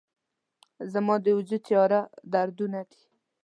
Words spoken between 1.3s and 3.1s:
وجود تیاره دردونه دي